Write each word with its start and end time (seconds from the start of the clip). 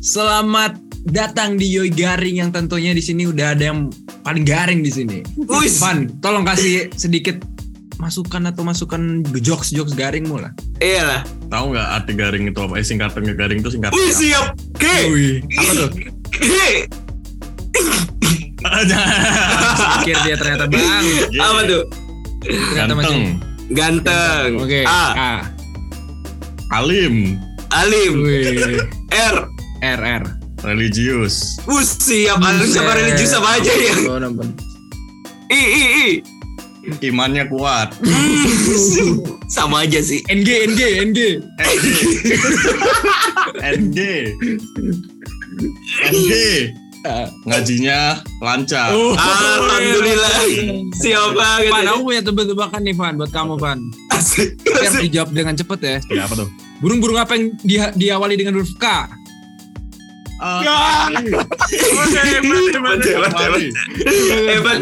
Selamat 0.00 0.80
datang 1.12 1.60
di 1.60 1.68
Yoi 1.76 1.92
Garing 1.92 2.40
yang 2.40 2.48
tentunya 2.48 2.96
di 2.96 3.04
sini 3.04 3.28
udah 3.28 3.52
ada 3.52 3.68
yang 3.68 3.92
paling 4.24 4.48
garing 4.48 4.80
di 4.80 4.88
sini. 4.88 5.20
Wis. 5.44 5.76
Van, 5.76 6.08
tolong 6.24 6.40
kasih 6.40 6.88
sedikit 6.96 7.36
masukan 8.00 8.48
atau 8.48 8.64
masukan 8.64 9.20
jokes 9.44 9.76
jokes 9.76 9.92
garingmu 9.92 10.40
lah. 10.40 10.56
Iya 10.80 11.04
lah. 11.04 11.20
Tahu 11.52 11.76
nggak 11.76 11.88
arti 12.00 12.12
garing 12.16 12.48
itu 12.48 12.56
apa? 12.64 12.80
Eh, 12.80 12.84
singkatannya 12.88 13.36
garing 13.36 13.60
itu 13.60 13.76
singkatan. 13.76 13.92
Wih 13.92 14.08
siap. 14.16 14.56
Oke. 14.72 14.96
Apa 15.52 15.72
tuh? 15.76 15.88
Oke. 16.32 16.68
Pikir 20.00 20.16
dia 20.24 20.36
ternyata 20.40 20.64
bang. 20.64 21.04
Apa 21.44 21.60
tuh? 21.68 21.84
Ternyata 22.48 22.92
masih. 22.96 23.36
Ganteng, 23.68 23.76
Ganteng. 23.76 24.50
Oke. 24.64 24.80
A. 24.88 25.04
A. 25.12 25.32
alim, 26.72 27.36
Alim. 27.68 28.12
Wih. 28.24 28.80
R. 29.12 29.59
R 29.80 30.00
R. 30.00 30.24
religius, 30.60 31.56
Wih 31.64 31.80
siap. 31.80 32.36
Sama 32.68 32.92
religius 32.92 33.30
sama 33.30 33.56
aja 33.56 33.72
ya. 33.72 33.94
I 35.48 35.56
I 35.56 35.82
I. 35.82 36.08
imannya 37.02 37.44
kuat, 37.46 37.96
Sama 39.48 39.84
aja 39.84 40.00
sih. 40.00 40.20
NG 40.26 40.48
NG 40.66 40.80
NG. 41.02 41.20
NG, 43.58 43.98
NG, 46.06 46.30
ngajinya 47.46 47.98
lancar. 48.38 48.92
Oh. 48.92 49.12
Alhamdulillah. 49.12 50.40
Siap 50.94 51.32
banget. 51.32 51.70
Van, 51.70 51.86
aku 51.86 52.00
punya 52.04 52.22
tebak-tebakan 52.22 52.80
nih 52.82 52.94
Van 52.94 53.14
buat 53.16 53.30
kamu 53.30 53.54
Van. 53.56 53.78
Asik. 54.10 54.60
Harus 54.62 54.92
Asik. 54.92 55.02
dijawab 55.08 55.30
dengan 55.32 55.54
cepet 55.54 55.78
ya. 55.80 55.96
Ya 56.12 56.22
apa 56.24 56.36
tuh? 56.36 56.48
Burung-burung 56.80 57.16
apa 57.16 57.32
yang 57.34 57.44
dia- 57.60 57.92
diawali 57.92 58.36
dengan 58.36 58.56
huruf 58.56 58.72
K? 58.76 58.84
Hebat. 64.48 64.76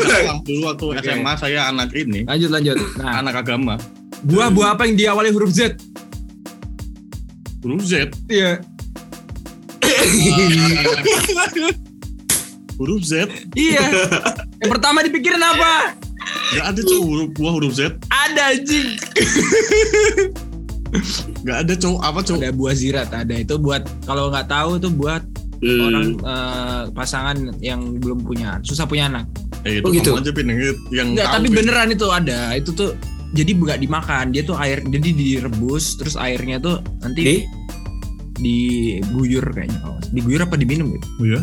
Dulu 0.44 0.62
waktu 0.64 0.84
SMA 1.02 1.32
saya 1.34 1.60
anak 1.68 1.90
ini, 1.92 2.22
Lanjut 2.24 2.50
lanjut. 2.50 2.76
Nah, 2.96 3.18
anak 3.18 3.42
agama. 3.42 3.74
buah-buah 4.18 4.74
apa 4.74 4.82
yang 4.84 4.96
diawali 4.96 5.30
huruf 5.30 5.50
Z? 5.50 5.78
Huruf 7.60 7.82
Z, 7.84 8.10
Iya. 8.28 8.58
huruf 12.78 13.02
Z, 13.02 13.26
Iya. 13.54 13.84
yang 14.58 14.70
pertama 14.70 15.02
dipikirin 15.02 15.38
apa? 15.40 15.94
nggak 16.48 16.66
ada 16.66 16.80
cowok 16.80 17.04
huruf 17.04 17.28
buah 17.32 17.52
huruf 17.52 17.72
Z, 17.74 17.80
Ada 18.08 18.42
anjing. 18.52 18.88
nggak 21.40 21.58
ada 21.62 21.74
cowok 21.74 22.00
apa 22.00 22.18
cowok. 22.20 22.40
Ada 22.40 22.52
buah 22.52 22.74
zirat, 22.74 23.08
ada 23.12 23.34
itu 23.34 23.54
buat 23.56 23.82
kalau 24.02 24.30
nggak 24.30 24.46
tahu 24.46 24.70
itu 24.76 24.88
buat 24.90 25.22
Hmm. 25.58 25.80
orang 25.90 26.06
eh, 26.22 26.82
pasangan 26.94 27.36
yang 27.58 27.98
belum 27.98 28.22
punya, 28.22 28.62
susah 28.62 28.86
punya 28.86 29.10
anak. 29.10 29.26
Eh, 29.66 29.82
itu 29.82 29.86
Oh, 29.86 29.90
gitu? 29.90 30.10
aja 30.14 30.30
pin 30.30 30.46
yang, 30.46 30.60
yang 30.94 31.08
Enggak, 31.14 31.26
tahu, 31.26 31.34
tapi 31.34 31.46
Pin. 31.50 31.56
beneran 31.58 31.88
itu 31.90 32.06
ada. 32.10 32.38
Itu 32.54 32.70
tuh 32.72 32.94
jadi 33.34 33.50
nggak 33.58 33.78
dimakan, 33.82 34.24
dia 34.30 34.42
tuh 34.46 34.54
air 34.56 34.80
jadi 34.86 35.08
direbus 35.10 35.98
terus 35.98 36.14
airnya 36.14 36.62
tuh 36.62 36.78
nanti 37.02 37.20
Di? 37.26 37.36
diguyur 38.38 39.44
kayaknya. 39.50 39.78
Oh, 39.82 39.98
diguyur 40.14 40.46
apa 40.46 40.54
diminum 40.54 40.94
gitu? 40.94 41.06
Oh, 41.18 41.26
ya? 41.26 41.42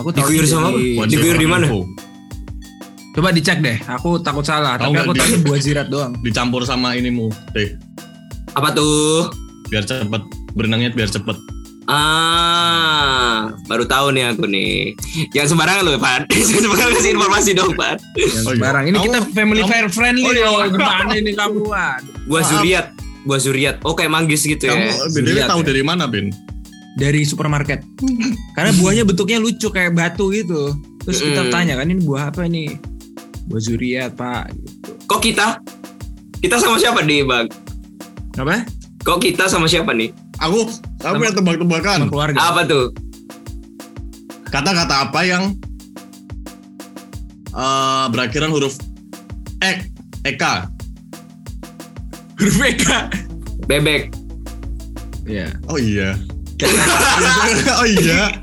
Aku 0.00 0.08
tahu 0.14 0.32
Diguyur 0.32 0.46
sama 0.48 0.72
apa? 0.72 0.78
One 0.78 1.10
Diguyur 1.10 1.36
di 1.36 1.48
mana? 1.48 1.66
Coba 3.10 3.34
dicek 3.34 3.58
deh. 3.58 3.76
Aku 3.90 4.22
takut 4.22 4.46
salah, 4.46 4.78
Tahu 4.78 4.94
tapi 4.94 5.02
aku 5.02 5.10
nggak 5.12 5.26
tahu 5.28 5.38
buah 5.50 5.60
zirat 5.60 5.86
doang. 5.90 6.14
Dicampur 6.22 6.62
sama 6.62 6.94
inimu, 6.94 7.28
teh. 7.52 7.74
Apa 8.54 8.70
tuh? 8.70 9.28
Biar 9.68 9.82
cepet 9.82 10.22
berenangnya 10.54 10.94
biar 10.94 11.10
cepet. 11.10 11.36
Ah, 11.90 13.36
baru 13.66 13.82
tahu 13.82 14.14
nih 14.14 14.30
aku 14.30 14.46
nih. 14.46 14.94
Jangan 15.30 15.48
sembarangan 15.50 15.82
loh, 15.82 15.98
Pak. 15.98 16.30
Jangan 16.30 16.62
sembarangan 16.62 16.92
kasih 16.94 17.10
informasi 17.12 17.50
dong, 17.52 17.72
Pak. 17.74 17.94
Yang 18.14 18.14
Oh 18.14 18.22
iya. 18.22 18.40
sembarang. 18.48 18.84
Ini 18.84 18.94
Kamu- 18.94 19.06
kita 19.06 19.18
family 19.28 19.60
kamu- 19.60 19.70
fair 19.70 19.86
friendly 19.88 20.22
Oh 20.22 20.32
iya. 20.32 20.46
loh. 20.46 20.58
Gimana 20.68 21.12
ini 21.12 21.32
kamu? 21.32 21.58
Maaf. 21.66 22.46
zuriat. 22.46 22.86
Buah 23.20 23.36
zuriat. 23.38 23.74
Oh, 23.82 23.92
kayak 23.92 24.08
manggis 24.08 24.42
gitu 24.42 24.64
Kamu 24.64 24.80
ya. 24.80 25.20
Lihat 25.36 25.50
tahu 25.50 25.60
ya. 25.60 25.66
dari 25.66 25.82
mana, 25.82 26.06
Bin? 26.06 26.30
Dari 26.92 27.20
supermarket. 27.22 27.82
Karena 28.56 28.70
buahnya 28.72 29.02
bentuknya 29.02 29.36
lucu 29.36 29.68
kayak 29.68 29.92
batu 29.92 30.30
gitu. 30.30 30.72
Terus 31.02 31.18
kita 31.18 31.48
tanya 31.48 31.74
kan 31.74 31.86
ini 31.86 31.98
buah 31.98 32.30
apa 32.30 32.44
ini? 32.44 32.78
Buah 33.44 33.60
zuriat, 33.60 34.14
Pak. 34.14 34.54
Gitu. 34.54 34.90
Kok 35.04 35.20
kita? 35.20 35.46
Kita 36.38 36.56
sama 36.56 36.78
siapa 36.78 37.02
nih, 37.02 37.24
Bang? 37.24 37.50
Apa? 38.36 38.62
Kok 39.00 39.18
kita 39.18 39.44
sama 39.46 39.66
siapa 39.66 39.90
nih? 39.90 40.12
Aku, 40.38 40.64
Sama- 41.00 41.24
yang 41.24 41.36
tebak-tebakan. 41.36 41.98
Keluarga. 42.12 42.38
Apa 42.38 42.60
tuh? 42.68 42.92
Kata-kata 44.50 45.08
apa 45.08 45.20
yang 45.24 45.56
eh, 47.54 48.04
berakhiran 48.12 48.52
huruf 48.52 48.76
ek, 49.64 49.88
eka? 50.28 50.68
Huruf 52.36 52.56
EK. 52.60 52.84
Bebek. 53.64 54.12
Iya. 55.28 55.48
Oh 55.70 55.78
iya. 55.78 56.16
oh 57.80 57.86
iya. 57.86 58.34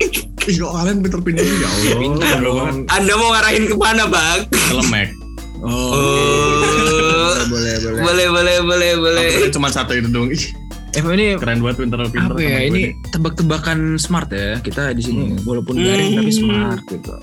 Ih, 0.48 0.56
kok 0.56 0.72
kalian 0.72 1.04
pinter-pinter 1.04 1.44
ya 1.44 1.68
Allah. 1.68 2.72
Anda 2.88 3.12
mau 3.20 3.30
ngarahin 3.36 3.68
ke 3.68 3.76
mana, 3.76 4.08
Bang? 4.08 4.48
Kelemek. 4.48 5.12
Oh. 5.60 5.92
Oh. 5.92 7.34
boleh, 7.52 7.74
boleh. 7.82 8.00
boleh, 8.00 8.26
boleh, 8.32 8.56
boleh, 8.64 8.90
boleh. 8.96 9.28
Aku 9.44 9.52
cuma 9.52 9.68
satu 9.68 9.92
itu 9.92 10.08
dong. 10.08 10.32
Ih, 10.32 10.48
Eh, 10.90 11.02
ini 11.04 11.36
keren 11.36 11.60
banget 11.60 11.76
pinter-pinter. 11.80 12.32
apa 12.32 12.40
ya? 12.40 12.58
Ini 12.64 12.80
tebak-tebakan 13.10 13.78
smart 13.96 14.28
ya. 14.28 14.56
Kita 14.58 14.90
di 14.90 15.02
sini 15.02 15.36
walaupun 15.40 15.76
garing 15.76 16.12
tapi 16.16 16.26
Hmm. 16.26 16.38
smart 16.38 16.82
gitu. 16.86 17.14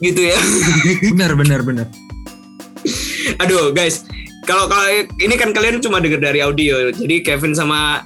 Gitu 0.00 0.20
ya. 0.26 0.38
Benar, 1.12 1.34
benar, 1.34 1.60
benar. 1.60 1.86
Aduh, 3.38 3.70
guys. 3.70 4.06
Kalau 4.42 4.66
kalau 4.66 4.88
ini 5.16 5.34
kan 5.34 5.50
kalian 5.50 5.78
cuma 5.78 5.98
denger 5.98 6.18
dari 6.18 6.40
audio. 6.40 6.88
Jadi 6.90 7.20
Kevin 7.20 7.52
sama 7.52 8.02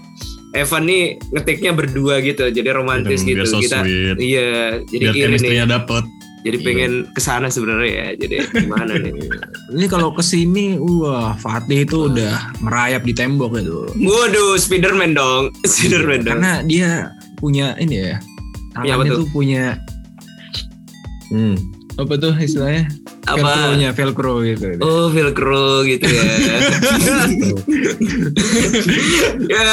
Evan 0.53 0.84
nih 0.84 1.03
ngetiknya 1.31 1.70
berdua 1.70 2.19
gitu. 2.20 2.47
Jadi 2.47 2.69
romantis 2.69 3.22
Biar 3.22 3.43
gitu. 3.43 3.47
so 3.48 3.59
Kita 3.60 3.81
sweet. 3.81 4.16
iya, 4.19 4.82
jadi 4.82 5.04
Biar 5.04 5.12
iri 5.12 5.14
nih. 5.14 5.22
chemistry-nya 5.31 5.66
dapet. 5.69 6.04
Jadi 6.44 6.56
pengen 6.60 6.93
ke 7.09 7.19
sana 7.19 7.49
sebenarnya 7.49 7.88
ya. 7.91 8.09
Jadi 8.21 8.34
gimana 8.53 8.93
nih? 8.94 9.16
Ini 9.75 9.87
kalau 9.88 10.12
ke 10.12 10.21
sini, 10.21 10.77
wah 10.77 11.32
Fatih 11.34 11.82
itu 11.82 12.06
udah 12.06 12.53
merayap 12.60 13.00
di 13.00 13.16
tembok 13.16 13.56
itu. 13.56 13.88
Waduh, 13.97 14.60
Spiderman 14.60 15.16
dong. 15.16 15.56
Spiderman 15.65 16.21
dong. 16.21 16.37
Karena 16.38 16.60
dia 16.60 17.09
punya 17.34 17.72
ini 17.77 17.97
ya, 17.99 18.21
Iya, 18.77 18.94
apa 18.94 19.03
tangannya 19.03 19.10
tuh? 19.10 19.19
tuh 19.19 19.28
punya 19.32 19.65
Hmm. 21.32 21.56
apa 21.97 22.12
tuh 22.15 22.32
istilahnya? 22.37 22.84
Apa? 23.25 23.41
Velcro-nya, 23.41 23.93
velcro 23.93 24.43
gitu. 24.43 24.67
Oh, 24.79 25.09
velcro 25.09 25.83
gitu 25.83 26.05
ya. 26.05 26.25
ya, 29.49 29.65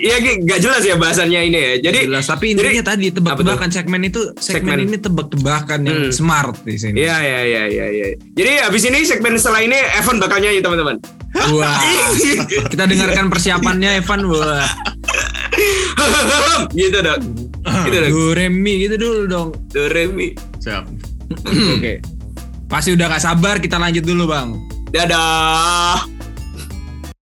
ya 0.00 0.16
gak 0.38 0.60
jelas 0.60 0.82
ya 0.82 0.94
bahasannya 0.96 1.40
ini 1.48 1.58
ya. 1.58 1.72
Jadi 1.82 1.98
Jelas, 2.08 2.24
tapi 2.26 2.52
intinya 2.52 2.82
tadi 2.84 3.08
tebak-tebakan 3.08 3.68
segmen 3.68 4.00
itu 4.04 4.20
segmen, 4.36 4.76
Segmen. 4.76 4.78
ini 4.86 4.96
tebak-tebakan 4.98 5.80
yang 5.82 5.98
Hmm. 6.02 6.12
smart 6.12 6.56
di 6.64 6.76
sini. 6.76 6.96
Iya 7.00 7.16
iya 7.20 7.40
iya 7.44 7.62
iya 7.66 7.86
iya. 7.88 8.06
Jadi 8.34 8.50
habis 8.60 8.82
ini 8.84 8.98
segmen 9.04 9.36
setelah 9.36 9.60
ini 9.62 9.76
Evan 9.96 10.16
bakal 10.18 10.38
nyanyi 10.40 10.60
teman-teman. 10.60 10.96
Wah, 11.52 11.78
kita 12.72 12.84
dengarkan 12.84 13.28
persiapannya 13.28 13.98
Evan. 13.98 14.20
Wah, 14.26 14.66
gitu 16.74 16.98
dong. 17.00 17.22
Gitu 17.86 17.96
dong. 17.98 18.10
do 18.12 18.22
re 18.34 18.46
mi 18.48 18.84
gitu 18.84 18.94
dulu 18.98 19.20
dong. 19.24 19.48
Do 19.70 19.88
re 19.88 20.04
mi. 20.06 20.34
Siap. 20.60 20.84
Oke. 21.78 22.02
Pasti 22.72 22.96
udah 22.96 23.04
gak 23.04 23.20
sabar 23.20 23.60
kita 23.60 23.76
lanjut 23.76 24.00
dulu 24.00 24.32
bang. 24.32 24.56
Dadah. 24.88 26.21